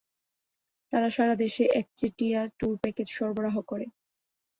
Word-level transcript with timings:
তারা 0.93 1.09
সারা 1.09 1.35
দেশে 1.35 1.63
একচেটিয়া 1.79 2.41
ট্যুর 2.57 2.75
প্যাকেজ 2.81 3.07
সরবরাহ 3.17 3.55
করে। 3.61 3.85